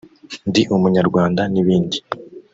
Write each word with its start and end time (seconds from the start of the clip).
Ndi 0.47 0.61
Umunyarwanda 0.75 1.41
n’ibindi 1.53 1.97